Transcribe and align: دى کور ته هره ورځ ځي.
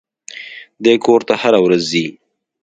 دى 0.83 0.93
کور 1.05 1.21
ته 1.27 1.33
هره 1.41 1.59
ورځ 1.65 1.81
ځي. 1.91 2.05